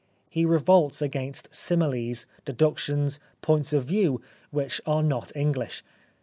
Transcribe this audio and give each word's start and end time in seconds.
He 0.31 0.45
revolts 0.47 0.99
against 1.03 1.53
similes, 1.53 2.25
deductions, 2.43 3.19
points 3.43 3.71
of 3.71 3.83
view 3.83 4.19
which 4.49 4.81
are 4.87 5.03
not 5.03 5.31
English. 5.35 5.83